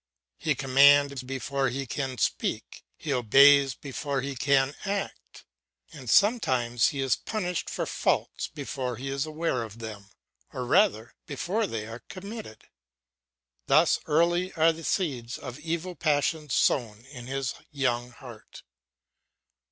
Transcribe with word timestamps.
He 0.39 0.55
commands 0.55 1.21
before 1.21 1.69
he 1.69 1.85
can 1.85 2.17
speak, 2.17 2.83
he 2.97 3.13
obeys 3.13 3.75
before 3.75 4.21
he 4.21 4.33
can 4.35 4.73
act, 4.83 5.45
and 5.93 6.09
sometimes 6.09 6.87
he 6.87 7.01
is 7.01 7.15
punished 7.15 7.69
for 7.69 7.85
faults 7.85 8.47
before 8.47 8.95
he 8.95 9.09
is 9.09 9.27
aware 9.27 9.61
of 9.61 9.77
them, 9.77 10.09
or 10.51 10.65
rather 10.65 11.13
before 11.27 11.67
they 11.67 11.85
are 11.85 11.99
committed. 11.99 12.63
Thus 13.67 13.99
early 14.07 14.51
are 14.53 14.73
the 14.73 14.83
seeds 14.83 15.37
of 15.37 15.59
evil 15.59 15.93
passions 15.93 16.55
sown 16.55 17.05
in 17.05 17.27
his 17.27 17.53
young 17.69 18.09
heart. 18.09 18.63